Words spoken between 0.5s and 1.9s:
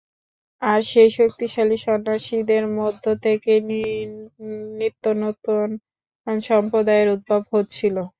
আর সেই শক্তিশালী